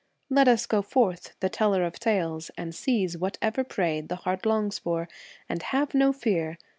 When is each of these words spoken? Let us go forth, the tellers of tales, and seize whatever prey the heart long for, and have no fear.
Let 0.31 0.47
us 0.47 0.65
go 0.65 0.81
forth, 0.81 1.35
the 1.41 1.49
tellers 1.49 1.85
of 1.85 1.99
tales, 1.99 2.49
and 2.57 2.73
seize 2.73 3.19
whatever 3.19 3.63
prey 3.63 4.01
the 4.01 4.15
heart 4.15 4.47
long 4.47 4.71
for, 4.71 5.07
and 5.47 5.61
have 5.61 5.93
no 5.93 6.11
fear. 6.11 6.57